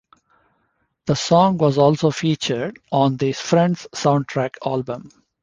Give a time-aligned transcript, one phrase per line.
[1.05, 5.11] The song was also featured on the "Friends Soundtrack" album.